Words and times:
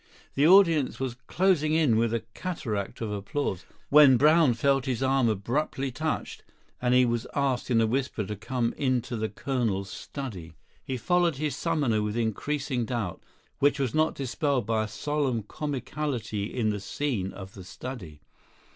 The 0.33 0.47
audience 0.47 0.99
was 0.99 1.13
closing 1.27 1.75
in 1.75 1.95
with 1.95 2.11
a 2.11 2.23
cataract 2.33 3.01
of 3.01 3.11
applause, 3.11 3.65
when 3.89 4.17
Brown 4.17 4.55
felt 4.55 4.85
his 4.87 5.03
arm 5.03 5.29
abruptly 5.29 5.91
touched, 5.91 6.41
and 6.81 6.95
he 6.95 7.05
was 7.05 7.27
asked 7.35 7.69
in 7.69 7.79
a 7.79 7.85
whisper 7.85 8.23
to 8.25 8.35
come 8.35 8.73
into 8.77 9.15
the 9.15 9.29
colonel's 9.29 9.91
study. 9.91 10.55
He 10.83 10.97
followed 10.97 11.35
his 11.35 11.55
summoner 11.55 12.01
with 12.01 12.17
increasing 12.17 12.83
doubt, 12.85 13.21
which 13.59 13.77
was 13.79 13.93
not 13.93 14.15
dispelled 14.15 14.65
by 14.65 14.85
a 14.85 14.87
solemn 14.87 15.43
comicality 15.43 16.51
in 16.51 16.71
the 16.71 16.79
scene 16.79 17.31
of 17.31 17.53
the 17.53 17.63
study. 17.63 18.21